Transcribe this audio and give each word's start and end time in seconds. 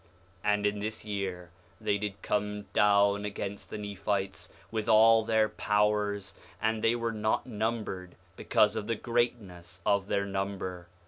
4:17 0.43 0.53
And 0.55 0.65
in 0.65 0.79
this 0.79 1.05
year 1.05 1.51
they 1.79 1.99
did 1.99 2.19
come 2.23 2.63
down 2.73 3.23
against 3.23 3.69
the 3.69 3.77
Nephites 3.77 4.49
with 4.71 4.89
all 4.89 5.23
their 5.23 5.47
powers; 5.47 6.33
and 6.59 6.81
they 6.83 6.95
were 6.95 7.13
not 7.13 7.45
numbered 7.45 8.15
because 8.35 8.75
of 8.75 8.87
the 8.87 8.95
greatness 8.95 9.79
of 9.85 10.07
their 10.07 10.25
number. 10.25 10.87